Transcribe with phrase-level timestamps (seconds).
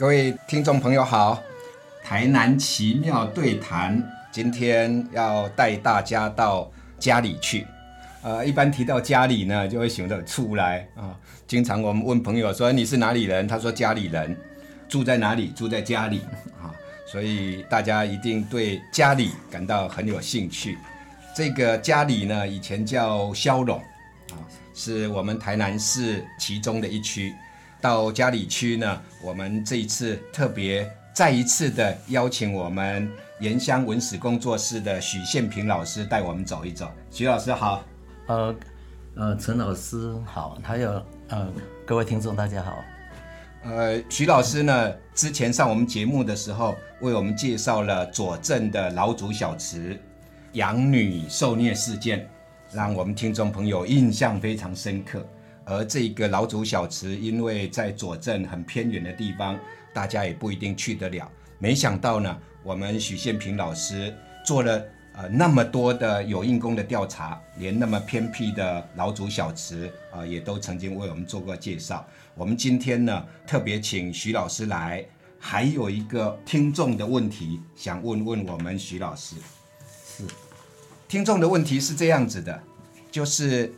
[0.00, 1.42] 各位听众朋友好，
[2.02, 7.66] 台南奇妙对谈，今天要带大家到家里去。
[8.22, 11.14] 呃，一般提到家里呢，就会想到出来啊。
[11.46, 14.34] 经常我们问朋友说你是哪里人，他说家里人，
[14.88, 15.48] 住在哪里？
[15.48, 16.22] 住在家里
[16.62, 16.72] 啊。
[17.04, 20.78] 所以大家一定对家里感到很有兴趣。
[21.36, 23.76] 这个家里呢，以前叫消龙
[24.30, 24.40] 啊，
[24.72, 27.34] 是我们台南市其中的一区。
[27.80, 36.90] 到嘉里区呢，我们这一次特别再一次的邀请我们盐乡文史工作室的许宪平老师带我们走一走。
[37.10, 37.82] 许老师好，
[38.26, 38.54] 呃
[39.16, 41.50] 呃，陈老师好，还有呃
[41.86, 42.76] 各位听众大家好。
[43.62, 49.98] 呃，徐老师呢之前上我们节目的时候，为我们介绍了左镇的老祖小池
[50.52, 52.28] 养女受虐事件，
[52.72, 55.26] 让我们听众朋友印象非常深刻。
[55.70, 59.56] 而这个老祖小池，因为在左镇很偏远的地方，
[59.94, 61.30] 大家也不一定去得了。
[61.60, 64.12] 没想到呢，我们许宪平老师
[64.44, 72.04] 做了呃那么多的有印功的调查，连那么偏僻的老祖小池啊，也都曾经为我们做过介绍。
[72.34, 75.06] 我们今天呢，特别请徐老师来，
[75.38, 79.36] 还有一个听众的问题想问问我们徐老师。
[80.04, 80.24] 是，
[81.06, 82.60] 听众的问题是这样子的，
[83.08, 83.72] 就是。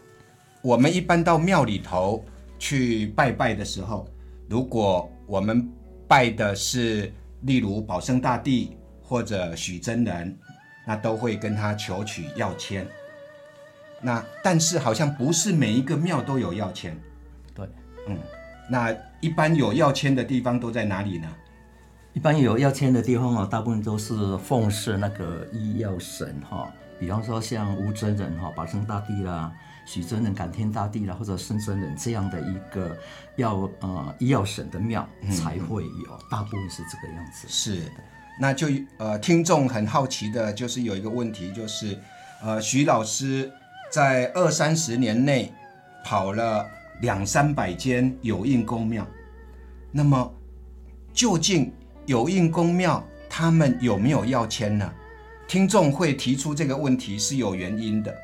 [0.62, 2.24] 我们一般到庙里头
[2.58, 4.06] 去拜拜的时候，
[4.48, 5.68] 如果我们
[6.06, 10.38] 拜的是例如保生大帝或者许真人，
[10.86, 12.86] 那都会跟他求取药签。
[14.00, 16.96] 那但是好像不是每一个庙都有药签。
[17.54, 17.68] 对，
[18.06, 18.16] 嗯，
[18.70, 21.28] 那一般有药签的地方都在哪里呢？
[22.12, 26.72] 一般有药签的地方哦，大部分都是奉祀那个医药神哈，
[27.02, 29.52] 比方说像吴真人哈、保生大帝啦。
[29.84, 32.96] 许真人、感天大帝啦，或者孙真人这样的一个
[33.34, 37.48] 要呃医药省的庙才会有，大部分是这个样子。
[37.48, 37.90] 是的，
[38.38, 41.98] 那就呃听众很好奇的就是有一个问题，就是
[42.40, 43.50] 呃徐老师
[43.90, 45.52] 在二三十年内
[46.04, 46.64] 跑了
[47.00, 49.04] 两三百间有印公庙，
[49.90, 50.32] 那么
[51.12, 51.72] 究竟
[52.06, 54.92] 有印公庙他们有没有要签呢？
[55.52, 58.16] 听众会提出这个问题是有原因的，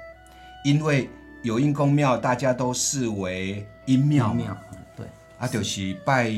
[0.64, 1.10] 因为。
[1.42, 4.36] 有印公庙，大家都视为阴庙，
[4.96, 5.06] 对，
[5.38, 6.32] 啊，就是拜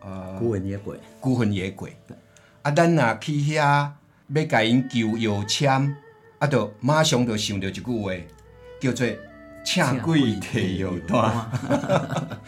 [0.00, 1.96] 呃孤魂野鬼，孤魂野鬼。
[2.62, 3.88] 啊，咱若去遐
[4.34, 5.94] 要甲因求有签，
[6.40, 8.12] 啊，就马上就想到一句话，
[8.80, 9.06] 叫做
[9.64, 11.48] “请鬼提有单”。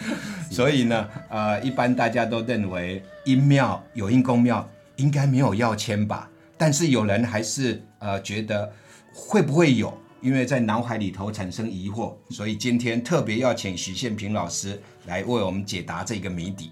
[0.51, 6.29] 所以呢，呃，一般大家都认为阴庙有印公庙应该没有要签吧？
[6.63, 8.73] 但是有人还是呃觉得
[9.13, 9.93] 会不会有？
[10.21, 16.71] 因为在脑海里头产生疑惑，所以今天特别要请徐宪平老师来为我们解答这个谜底。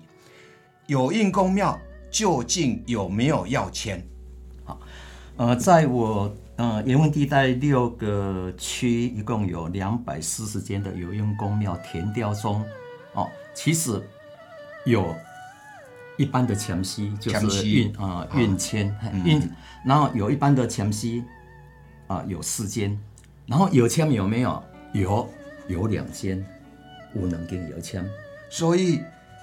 [0.86, 1.76] 有印公庙
[2.08, 4.00] 究竟有没有要签？
[4.64, 4.80] 好，
[5.36, 12.64] 呃，在我呃盐文地带六个区，一共有两百四十间的有印公庙填雕中，
[13.14, 14.00] 哦，其实
[14.84, 15.12] 有
[16.20, 18.94] 一般的前息就是运啊运签
[19.24, 19.40] 运，
[19.86, 21.24] 然后有一般的前息
[22.08, 22.98] 啊有四间。
[23.46, 24.62] 然后有签有没有？
[24.92, 25.26] 有，
[25.66, 26.44] 有两间，
[27.14, 28.06] 有两间有签。
[28.50, 29.00] 所以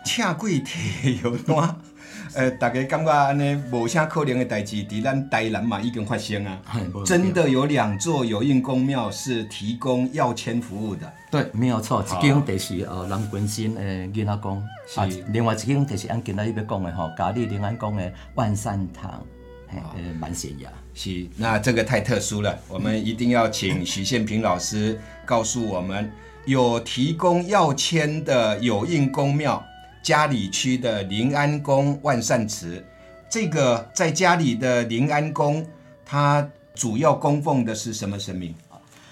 [0.08, 1.76] 请鬼提有单，
[2.34, 6.58] 呃，大家感觉安尼无啥可能的代志，伫咱台南嘛已经发生啊。
[7.06, 11.12] 真的有两座有印公庙是提供要签服务的。
[11.30, 12.02] 对，没有错。
[12.02, 15.02] 一间就是呃南关新诶囡仔宫，是
[15.34, 19.22] 另外一间就是按今仔日要讲的吼，嘉义临安宫的万善堂。
[19.70, 19.80] 呃，
[20.18, 20.70] 蛮显雅。
[20.94, 26.10] 是，那这个太特殊了，我们一定要请许宪平老师告诉我们，
[26.46, 29.62] 有提供药签的有印公庙，
[30.08, 32.82] 嘉里区的临安宫万善祠，
[33.30, 35.68] 这个在家里的临安宫，
[36.06, 38.56] 它主要供奉的是什么神明？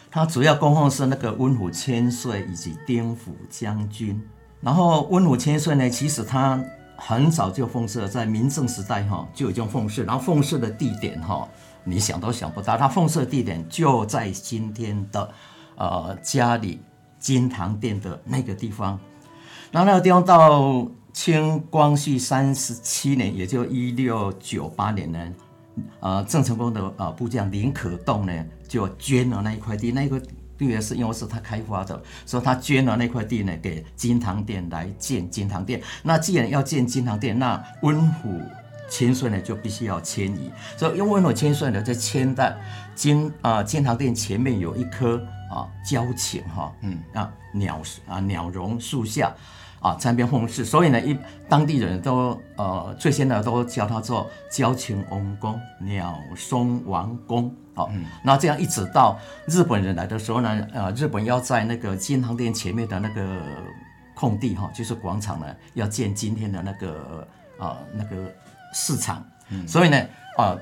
[0.09, 4.25] 它主要供奉是那个温虎千岁以及丁府将军。
[4.61, 6.63] 然后温虎千岁呢，其实他。
[6.97, 11.45] 很早就奉祀，在明正时代哈就已经奉祀，然后奉祀的地点哈，
[11.83, 15.29] 你想都想不到，他奉祀的地点就在今天的
[15.75, 16.79] 呃家里
[17.19, 18.97] 金堂殿的那个地方。
[19.71, 25.19] 然后那个地方到清光绪三十七年，也就一六九八年呢，
[25.99, 30.21] 呃郑成功的呃部将林可栋呢就捐了那一块地，那个。
[30.57, 35.81] 地也是因为是他开发的，所以他捐了那块地呢给金堂殿来建金堂殿。
[36.01, 38.41] 那既然要建金堂殿，那温府
[38.89, 40.51] 千岁呢就必须要迁移。
[40.77, 42.55] 所以用温府千岁呢，在迁在
[42.93, 45.21] 金啊金堂殿前面有一棵
[45.51, 49.33] 啊交情哈，嗯啊鸟啊鸟榕树下。
[49.81, 51.15] 啊参边奉事，所以呢，一
[51.47, 57.53] 当地人都呃最先呢都叫他做交情翁公、鸟松王公。
[57.75, 57.91] 好，
[58.23, 63.39] 那这样一直到日本人来的时候呢，呃，日本要在那个金堂殿前面的那个
[64.15, 65.45] 空地哈，就是广场呢，
[65.75, 67.27] 要建今天的那个
[67.59, 68.33] 啊那个
[68.75, 69.25] 市场，
[69.65, 69.97] 所以呢，
[70.37, 70.57] 啊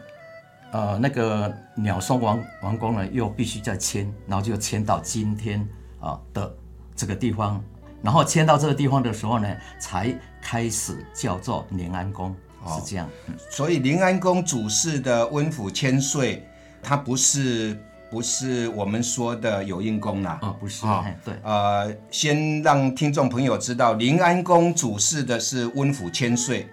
[0.71, 5.67] 呃那个鸟松王王宫呢，又必须再迁，然后就迁到今天
[5.99, 6.55] 啊的
[6.95, 7.59] 这个地方，
[8.03, 9.47] 然后迁到这个地方的时候呢，
[9.79, 12.35] 才开始叫做临安宫，
[12.67, 13.09] 是这样。
[13.49, 16.47] 所以临安宫主事的温府千岁，
[16.83, 17.75] 他不是
[18.11, 20.37] 不是我们说的有应宫啦。
[20.39, 26.69] 啊，不是，啊哎对，呃，先让听众朋友知道，临安宫主事的是温府千岁，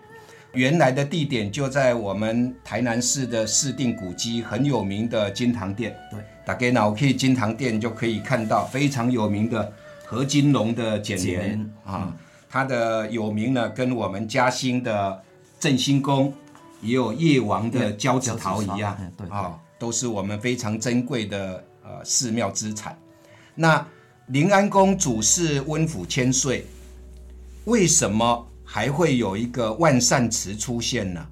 [0.53, 5.97] 原来的地点就在我们台南市的市定古迹很有名的金堂殿。
[6.11, 9.73] 对，大家呢，我金堂殿就可以看到非常有名的
[10.05, 11.73] 何金龙的简联。
[11.85, 12.13] 啊，
[12.49, 15.23] 它的有名呢，跟我们嘉兴的
[15.61, 16.35] 振兴宫
[16.83, 18.97] 也有叶王的交趾陶一样。
[19.01, 19.31] 嗯对对。
[19.31, 22.99] 啊，都是我们非常珍贵的呃寺庙资产。
[23.55, 23.87] 那
[24.27, 26.67] 临安宫主事温府千岁，
[27.67, 31.27] 为什么还会有一个万善祠出现呢？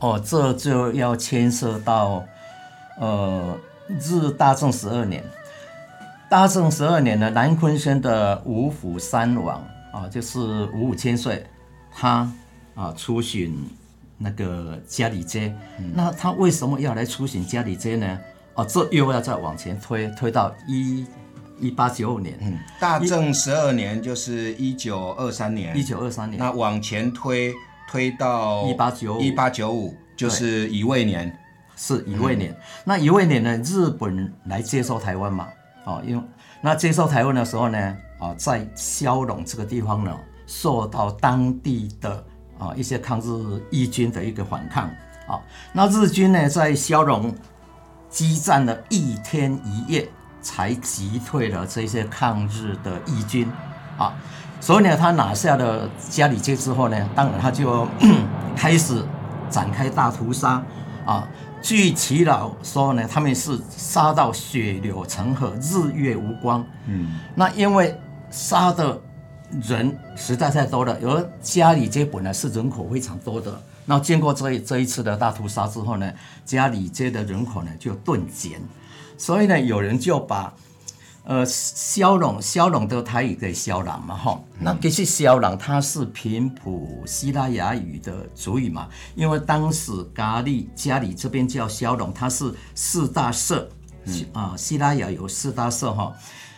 [0.00, 2.22] 哦，这就要牵涉到，
[3.00, 3.58] 呃，
[3.98, 5.24] 日大正十二年，
[6.28, 10.38] 大正十二年呢，南昆生的五府三王啊，就是
[10.74, 11.46] 五五千岁，
[11.90, 12.30] 他
[12.74, 13.58] 啊出巡
[14.18, 15.56] 那个嘉里街，
[15.94, 18.18] 那他为什么要来出巡嘉里街呢？
[18.56, 21.06] 哦，这又要再往前推，推到一
[21.60, 27.54] 一八九五年，嗯，大正十二年就是一九二三年，一九二三年，那往前推
[27.88, 31.36] 推到一八九一八九五就是乙未年。
[31.80, 32.52] 是乙未年。
[32.84, 35.46] 那乙未年呢，日本来接收台湾嘛，
[35.84, 36.22] 哦，因为
[36.60, 40.12] 那接收台湾的时候呢，啊，在骁龙这个地方呢，
[40.44, 42.24] 受到当地的
[42.58, 44.90] 啊一些抗日义军的一个反抗，
[45.28, 45.40] 啊，
[45.72, 47.32] 那日军呢在骁龙
[48.10, 50.08] 激战了一天一夜，
[50.40, 53.50] 才击退了这些抗日的义军，
[53.96, 54.12] 啊，
[54.60, 57.86] 所以呢，他拿下了嘉里街之后呢，当然他就
[58.56, 59.04] 开始
[59.50, 60.62] 展开大屠杀，
[61.04, 61.28] 啊，
[61.60, 67.98] 据耆老说呢，他们是杀到血流成河，日月无光，嗯，那因为
[68.30, 69.00] 杀的
[69.62, 76.12] 人实在太多了，而嘉里街本来是人口非常多的，那经过这一这一次的大屠杀之后呢，
[76.44, 78.60] 嘉里街的人口呢就顿减，
[79.18, 80.54] 所以呢，有人就把
[81.24, 93.68] 呃骁龙骁龙的台语给骁朗嘛哈，那其实骁朗它是平埔希腊雅语的族语嘛，因为当时咖喱家里这边叫骁龙，它是四大社，
[94.32, 96.14] 啊、希腊雅有四大社哈。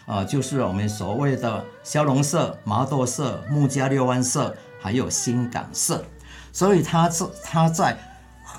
[0.07, 6.05] 啊，就是我们所谓的骁龙社、麻豆社、木家六湾社，还有新港社，
[6.53, 7.97] 所以它这它在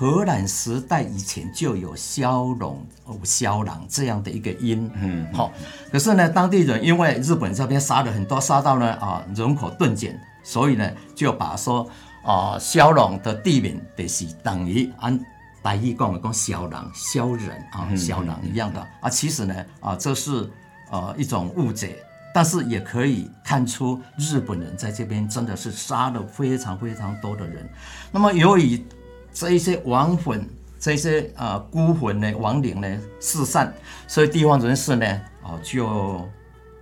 [0.02, 5.52] 荷兰时代以前就有骁龙、哦骁朗这样的一个音，嗯，好、
[5.92, 11.88] 可是呢，当地人因为日本这边杀了很多，杀到呢啊人口顿减，所以呢就把说
[12.24, 15.16] 啊骁龙的地名就是等于按
[15.62, 18.84] 台语讲的讲骁狼、骁人啊、骁狼一样的。
[19.00, 20.50] 啊，其实呢啊这是
[20.90, 27.64] 呃一种误解，但是也可以看出日本人在这边真的是杀了非常非常多的人。
[28.10, 28.84] 那么由于
[29.32, 30.48] 这一些亡魂、
[30.78, 33.72] 这些啊、呃孤魂呢、亡灵呢四散，
[34.06, 35.06] 所以地方人士呢
[35.42, 36.28] 啊、就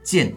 [0.03, 0.33] 建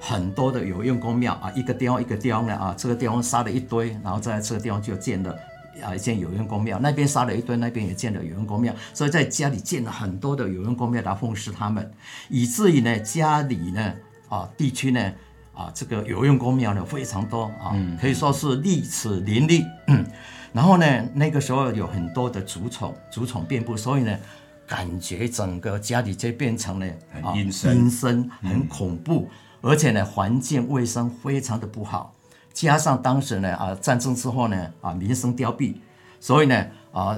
[0.00, 5.36] 很多的有用公庙啊，一个地方一个地方呢啊，这个地方杀了一堆，然后在这个地方就建了。
[5.80, 11.88] 啊，建有用公庙，那边杀了一堆，那边也建了有用公庙，所以在家里建了很多的有用公庙来奉祀他们，
[12.28, 13.94] 以至于呢，家里呢
[14.28, 15.12] 啊地区呢
[15.54, 19.64] 啊这个有用公庙呢非常多啊，可以说是历史林立。
[20.52, 24.18] 嗯，然后呢，那个时候有很多的竹虫，竹虫遍布，所以呢，
[24.66, 29.28] 感觉整个家里就变成了很啊阴森阴森，很恐怖，
[29.60, 32.12] 而且呢，环境卫生非常的不好。
[32.52, 35.76] 加上当时呢啊战争之后呢啊民生凋敝，
[36.18, 37.16] 所以呢啊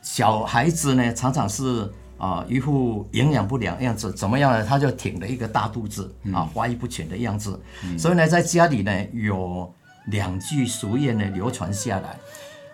[0.00, 4.64] 小孩子呢常常是啊一副营养不良样子，怎么样呢？
[4.64, 7.60] 他就挺了一个大肚子啊发育不全的样子，
[7.98, 9.74] 所以呢在家里呢有
[10.06, 12.18] 两句俗谚呢流传下来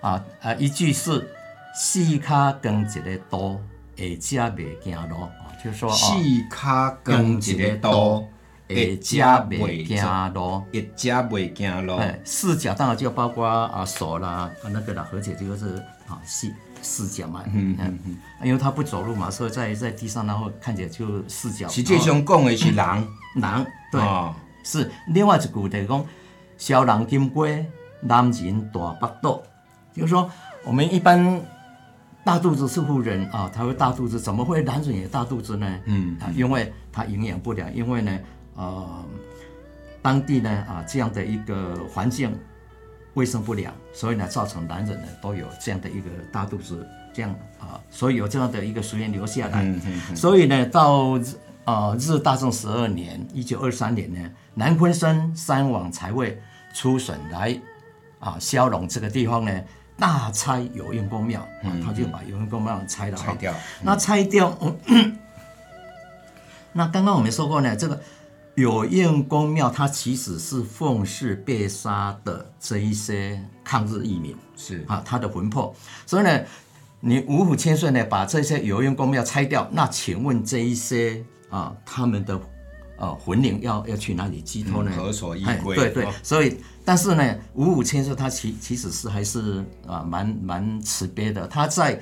[0.00, 1.28] 啊啊一句是
[1.74, 3.60] 四脚跟一个多，
[3.96, 5.30] 下家袂行路啊，
[5.62, 8.24] 就是说啊细卡耕一个刀，
[8.68, 10.62] 下家袂行路。
[10.72, 11.96] 一家袂行路。
[11.96, 15.76] 哎，四脚当然就包括啊手啦，啊那个啦，而且这个是
[16.08, 21.68] 啊四四脚嘛，嗯嗯嗯，因为他不走路嘛，所以在在地上，然后看起来就四脚。
[21.68, 24.34] 实际上讲的是人，哦狼对，哦
[24.64, 26.04] 是另外一句就是讲，
[26.60, 27.64] 小人金龟，
[28.02, 29.40] 男人大八肚，
[29.94, 30.30] 就是说
[30.62, 31.40] 我们一般
[32.22, 35.80] 大肚子是妇人啊，他会大肚子，怎么会男人也大肚子呢？
[35.86, 38.18] 嗯啊，因为他营养不良，因为呢，
[38.56, 39.04] 呃，
[40.02, 42.30] 当地呢啊这样的一个环境
[43.14, 49.62] 卫生不良，所以呢造成男人呢都有这样的一个大肚子，这样啊，所以有这样的一个俗言留下来。
[49.62, 51.18] 嗯嗯所以呢，到
[51.64, 56.38] 呃日大正十二年，一九二三年呢，南昆生三王才会
[56.74, 57.60] 出省来
[58.18, 59.60] 啊消融这个地方呢，
[59.98, 65.18] 大拆有应公庙，啊，他就把有应公庙拆了拆掉，那拆掉，嗯
[66.72, 68.00] 那刚刚我们说过呢，这个
[68.54, 74.84] 有应公庙它其实是奉祀被杀的这一些抗日义民是。
[74.86, 75.74] 啊，他的魂魄，
[76.06, 76.40] 所以呢，
[77.00, 82.40] 你五虎千岁呢把这些有应公庙拆掉，那请问这一些啊他们的
[83.00, 84.92] 呃魂灵要要去哪里寄托呢？
[84.94, 85.76] 嗯何所依归？
[85.76, 92.00] 哎对对哦，所以但是呢，五五千岁他其其实是还是啊蛮蛮慈悲的，他在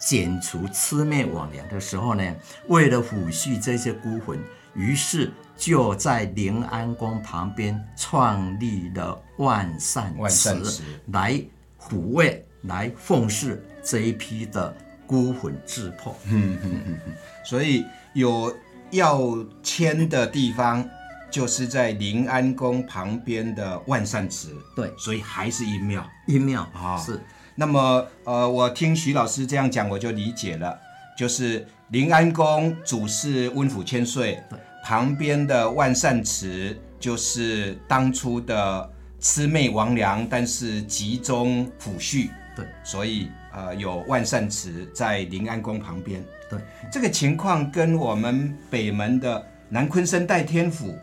[0.00, 2.34] 剪除魑魅魍魉的时候呢，
[2.68, 4.38] 为了抚恤这些孤魂，
[4.74, 11.42] 于是就在临安宫旁边创立了万善万善祠来
[11.80, 14.72] 抚慰、来奉祀这一批的
[15.04, 16.98] 孤魂之魄嗯嗯嗯。
[17.44, 18.54] 所以有
[18.90, 19.20] 要
[19.62, 20.88] 迁的地方，
[21.30, 24.54] 就是在临安宫旁边的万善祠。
[24.74, 24.92] 对。
[24.98, 26.04] 所以还是阴庙。
[26.26, 26.96] 阴庙啊。
[26.98, 27.20] 是。
[27.54, 30.78] 那么，呃，我听徐老师这样讲，我就理解了，
[31.18, 34.40] 就是临安宫主是温府千岁，
[34.84, 38.88] 旁边的万善祠就是当初的
[39.20, 42.64] 魑魅魍魉，但是集中抚恤，对。
[42.84, 46.24] 所以呃有万善祠在临安宫旁边。
[46.48, 46.58] 对
[46.90, 50.94] 这个情况跟我们北门的南昆生代天府，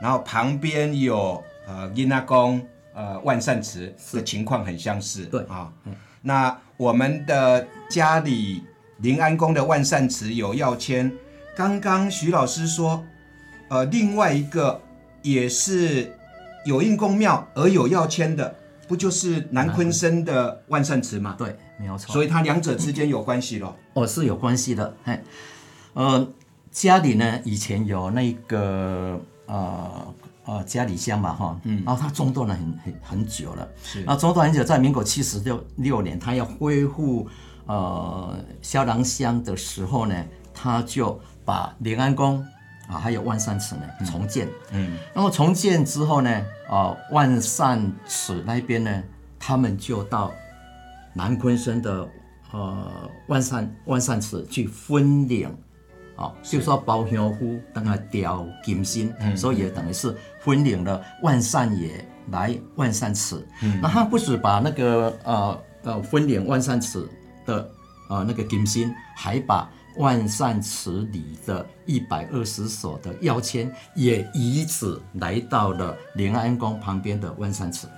[0.00, 2.60] 然后旁边有呃阴纳宫、
[2.94, 5.24] 呃万善祠的情况很相似。
[5.26, 5.72] 对啊，
[6.22, 8.62] 那我们的家里
[8.98, 11.12] 临安宫的万善祠有要迁，
[11.54, 13.04] 刚刚徐老师说，
[13.68, 14.80] 呃，另外一个
[15.22, 16.12] 也是
[16.64, 18.54] 有应公庙而有要迁的，
[18.86, 21.34] 不就是南昆生的万善祠吗？
[21.38, 22.12] 对，没有错。
[22.12, 23.76] 所以它两者之间有关系咯。
[23.94, 24.94] 哦，是有关系的。
[25.04, 25.20] 嘿，
[25.94, 26.28] 呃，
[26.70, 30.14] 家里呢以前有那个呃
[30.44, 37.28] 呃家里乡嘛哈，嗯，然后它中断了很很很久了，是然后中断很久，在民国七十六六年，他要恢复
[37.66, 42.44] 呃萧郎乡的时候呢，他就把临安宫
[42.88, 46.30] 啊还有万善祠呢重建，嗯，然后重建之后呢，
[46.68, 49.02] 啊万善祠那边呢，
[49.38, 50.30] 他们就到
[51.14, 52.08] 南昆生的
[52.52, 55.48] 呃万善万善祠去分领，
[56.16, 63.46] 啊、就说包香夫等下雕金星，所以也等于是分领了万善爷来万善祠。
[63.80, 67.08] 那他不止把那个呃呃分领万善祠
[67.46, 67.68] 的
[68.08, 77.88] 呃那个金星，还把万善祠里的一百二十所的药签也以此来到了临安宫旁边的万善祠。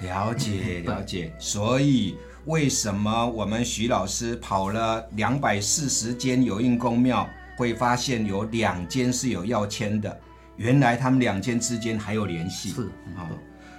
[0.00, 10.20] 了解了解，所以为什么我们徐老师跑了两百四十间有印公庙，会发现有两间是有要签的？
[10.56, 12.70] 原来他们两间之间还有联系。
[12.70, 12.82] 是
[13.16, 13.30] 啊、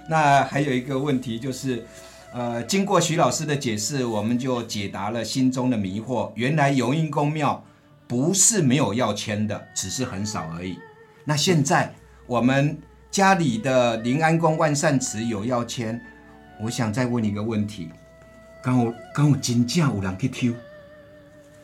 [0.08, 1.84] 那还有一个问题就是，
[2.32, 6.32] 呃，经过徐老师的解释，我们就解答了心中的迷惑。
[6.34, 7.64] 原来有应公庙
[8.08, 10.78] 不是没有要签的，只是很少而已。
[11.24, 11.94] 那现在
[12.26, 12.78] 我们
[13.10, 16.00] 家里的临安宫万善祠有要签，
[16.62, 17.90] 我想再问你一个问题：
[18.62, 20.56] 刚有刚有真正有人去抽？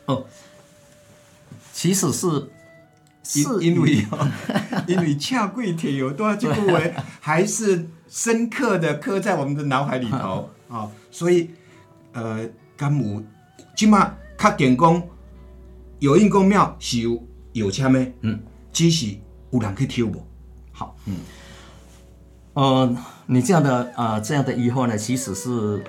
[0.05, 0.25] 哦，
[1.73, 2.51] 其实是
[3.23, 4.05] 是因因为
[4.85, 11.49] 因为恰贵铁有多少这句为，还是深刻的刻在我们的脑海里头啊、所以
[12.13, 12.47] 呃，
[12.77, 13.23] 干母
[13.75, 15.01] 即马确定讲
[16.05, 18.39] 有应公庙是有有签的，嗯，
[18.71, 19.17] 只是
[19.49, 20.23] 有人去抽无？
[20.71, 21.15] 好，嗯，
[22.53, 22.95] 呃，
[23.25, 25.83] 你这样的呃这样的疑惑呢，其实是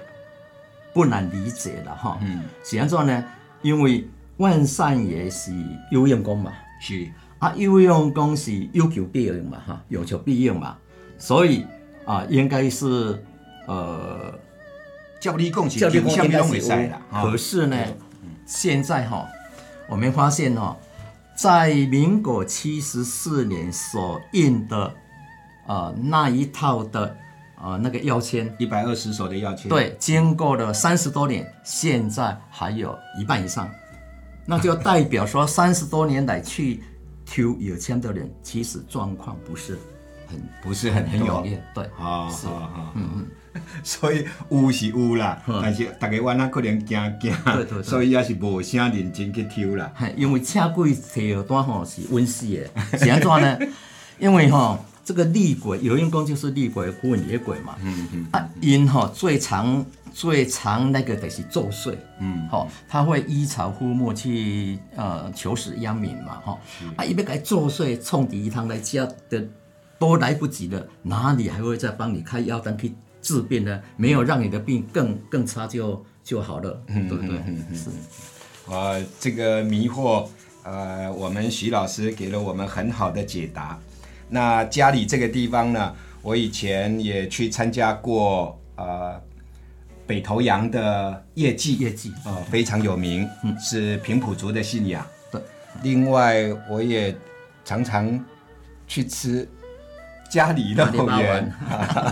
[0.94, 2.18] 不难理解的哈。
[2.22, 3.22] 嗯，怎样做呢？
[3.60, 4.08] 因为
[4.38, 5.52] 万善也是
[5.90, 7.06] 有用功嘛，是。
[7.38, 10.78] 啊，有用功是有求必应嘛，哈，有求必应嘛，
[11.18, 11.66] 所以
[12.06, 13.22] 啊，应该是
[13.66, 14.32] 呃，
[15.20, 17.76] 叫你讲是教育下面拢会应该是啦，可是呢，
[18.46, 19.28] 现在哈、
[19.88, 20.76] 我们发现哦、
[21.36, 24.94] 在民国七十四年所印的
[25.66, 27.16] 呃那一套的
[27.62, 33.70] 呃那个药签，一百二十首的要签，，对，经过了三十多年，现在还有一半以上，
[34.44, 36.82] 那就代表说三十多年来去
[37.24, 39.78] 抽有签的人，其实状况不是
[40.26, 42.46] 很不是很很踊跃，对，啊，是。
[42.46, 42.92] 好好。
[42.94, 43.26] 嗯嗯。
[43.84, 47.32] 所以有是有啦，但是大家玩啊可能惊惊
[47.82, 49.90] 所以也是无啥认真去抽啦。
[49.94, 53.58] 嘿因为车轨摕单吼是温室的，是安怎呢？
[54.18, 66.58] 因为吼这个厉鬼，有人讲就是厉鬼混野鬼嘛，嗯嗯啊，因吼最常最常那个的是作祟，嗯，吼，他会依草枯木去呃求死殃民嘛，吼，
[66.96, 69.46] 啊，伊要给作祟，冲第一趟来家的
[69.98, 72.94] 都来不及了，哪里还会再帮你开药单去
[73.26, 73.82] 治病呢？
[73.96, 77.36] 没有让你的病更更差就就好了，对不对？
[77.74, 77.90] 是。
[78.68, 80.28] 呃，这个迷惑，
[80.62, 83.76] 呃，我们徐老师给了我们很好的解答。
[84.28, 85.92] 那家里这个地方呢，
[86.22, 89.20] 我以前也去参加过，呃，
[90.06, 93.28] 北头羊的业绩，业绩呃，非常有名，
[93.58, 95.04] 是平埔族的信仰。
[95.32, 95.40] 对，
[95.82, 97.12] 另外，我也
[97.64, 98.24] 常常
[98.86, 99.48] 去吃
[100.30, 101.52] 家里肉圆圆，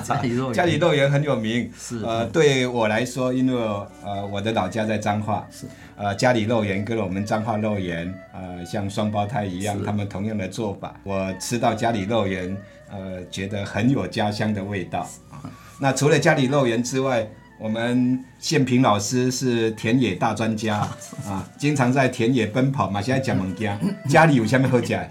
[0.03, 1.71] 家里肉圆家里肉圆很有名。
[1.79, 3.61] 是呃，对我来说，因为
[4.05, 5.67] 呃我的老家在彰化，是
[5.97, 10.95] 呃家里肉圆跟我们彰化肉圆呃像双胞胎一样，他们同样的做法。
[11.03, 12.57] 我吃到家里肉圆，
[12.91, 15.43] 呃，觉得很有家乡的味道啊。
[15.79, 17.27] 那除了家里肉圆之外，
[17.59, 20.79] 我们宪平老师是田野大专家
[21.27, 23.03] 啊，经常在田野奔跑嘛。
[23.03, 23.79] 现在讲物件，
[24.09, 25.11] 家里有下面好吃的？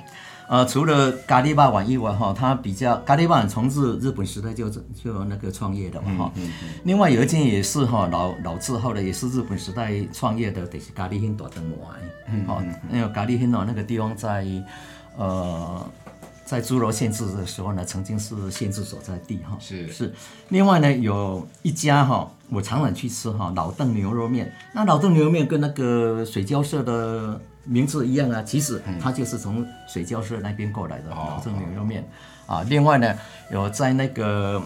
[0.53, 6.31] 呃，除了咖喱霸碗以外，哈，它比较咖喱霸碗从日日本时代就就那个创业的嘛，哈、
[6.83, 11.99] 另外有一间也是哈老老字号的，也是日本时代创业的，就是咖喱厅大灯丸。
[12.31, 14.45] 嗯，好、那个咖喱厅哦，那个地方在
[15.17, 15.91] 呃
[16.45, 19.57] 在诸罗县治的时候呢，曾经是县治所在地哈。
[19.59, 20.13] 是是。
[20.49, 24.53] 另外呢，有一家哈，我常常去吃哈老邓牛肉面。
[24.71, 32.07] 那老邓牛肉面跟那个水交社的名字一样啊，其实它就是从水交社那边过来的老邓牛肉面
[32.45, 32.61] 啊。
[32.63, 33.17] 另外呢，
[33.51, 34.61] 有在那个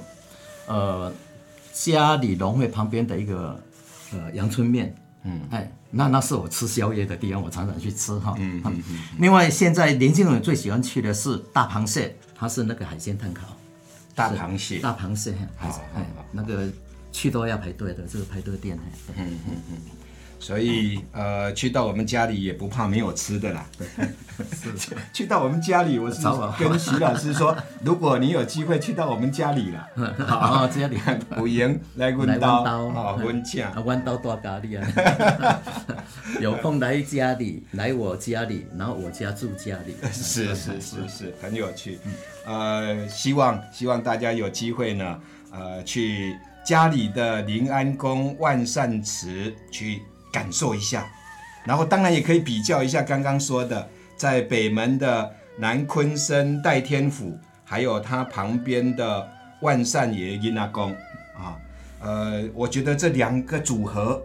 [0.67, 1.13] 呃
[1.73, 3.61] 嘉里农会旁边的一个
[4.13, 4.95] 呃阳春面。
[5.23, 8.33] 嗯，哎，那那是我吃宵夜的地方，我常常去吃哈。
[8.38, 8.99] 嗯嗯嗯。
[9.19, 13.45] 另外，现在年轻人最喜欢去的是大螃蟹，它是那个海鲜炭烤。
[14.15, 15.36] 大螃蟹，大螃蟹，
[15.93, 16.67] 哎那个
[17.12, 18.79] 去都要排队的，这个排队店。
[19.17, 19.27] 哎
[20.39, 23.65] 所以呃，去到我们家里也不怕没有吃的啦。
[25.12, 26.21] 去到我们家里，我是
[26.60, 29.89] 跟徐老师说， 如果你有机会去到我们家里了，
[30.28, 30.97] 好， 家里
[31.38, 33.63] 有闲来来阮刀，弯刀啊，阮请。
[33.63, 35.60] 啊，弯刀大咖喱啊，
[36.39, 39.95] 有空来家里，来我家里，然后我家住家里。
[40.12, 41.97] 是是是是，很有趣。
[42.45, 45.19] 呃，希望希望大家有机会呢，
[45.52, 51.07] 呃，去家里的临安宫万善祠去感受一下，
[51.65, 59.29] 然后当然也可以比较一下刚刚说的，在北门的南昆生代天府，还有它旁边的
[59.61, 60.91] 万善爷阴阿宫
[61.35, 61.57] 啊。
[61.99, 64.21] 呃，我觉得这两个组合，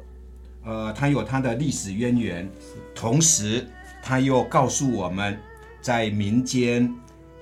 [0.64, 2.48] 呃，它有它的历史渊源，
[2.94, 3.66] 同时
[4.02, 5.38] 它又告诉我们，
[5.80, 6.92] 在民间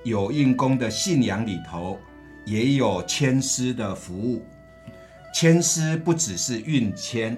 [0.03, 1.99] 有应公的信仰里头，
[2.45, 4.41] 也有牵丝的服务。
[5.33, 7.37] 牵丝不只是运签，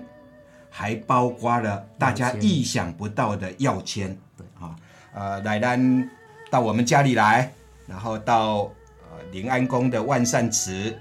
[0.75, 4.17] 还包括了大家意想不到的药签。
[4.35, 4.75] 对啊，
[5.13, 6.09] 呃，来丹
[6.49, 7.51] 到我们家里来，
[7.85, 8.63] 然后到
[9.03, 10.97] 呃临安宫的万善祠，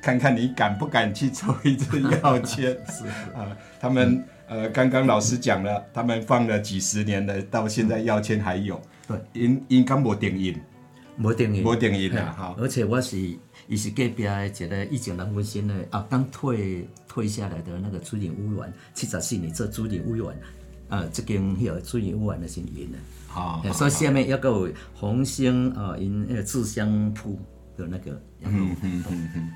[0.00, 2.72] 看看你敢不敢去抽一支药签。
[2.88, 3.04] 是
[3.36, 8.80] 啊，他们呃，刚刚老师讲了，他们放了几十年的，到现在药签还有。
[9.06, 10.58] 对，应应该没定印，
[11.16, 12.54] 没定义，无定印啊嘿哈。
[12.58, 13.38] 而且我是，
[13.70, 20.26] 伊是隔壁的一个以前人文新的啊，刚退退下来的那个主任委员，七十四年做主任委员，
[20.88, 22.98] 呃，这间迄个主任委员的是因的。
[23.28, 27.38] 好嘿所以下面要有红星啊，因那个制香铺
[27.76, 28.64] 的那个羊肉。
[28.64, 29.50] 嗯嗯嗯嗯，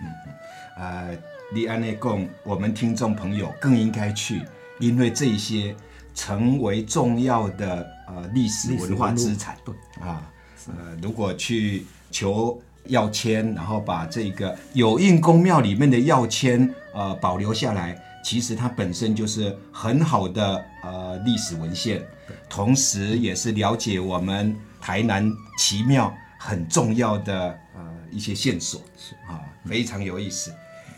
[0.77, 1.19] 呃，
[1.53, 4.43] 你安内讲，我们听众朋友更应该去，
[4.79, 5.75] 因为这些
[6.15, 9.57] 成为重要的呃历史文化资产。
[9.65, 10.31] 对啊，
[10.69, 22.03] 呃，如果去求药签，然后把这个有印公庙里面的药签呃保留下来，其实它本身就是很好的呃历史文献，
[22.49, 29.15] 同时也是了解我们台南奇庙很重要的呃一些线索，是。
[29.29, 30.53] 啊，非常有意思。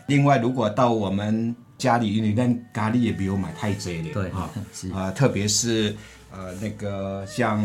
[0.07, 4.91] 另外，如果到我们家里，因为咱咖喱也不用买太济了，对啊， 是。
[4.93, 5.95] 呃，特别是
[6.31, 7.61] 呃那个像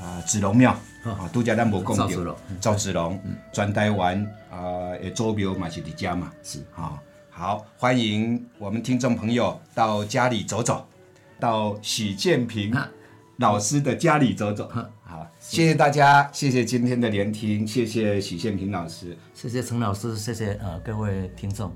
[0.00, 2.06] 啊子龙庙啊，度假咱无讲到。
[2.06, 2.36] 赵子龙。
[2.60, 3.20] 赵子龙，
[3.52, 6.60] 全台湾啊的周标嘛是伫家嘛，是。
[6.74, 10.86] 啊，好，欢迎我们听众朋友到家里走走，
[11.38, 12.90] 到许建平啊
[13.36, 14.68] 老师的家里走走。
[15.02, 19.16] 好，谢谢大家，谢谢今天的聆听，谢谢许建平老师。
[19.32, 21.72] 谢谢陈老师，谢谢呃各位听众。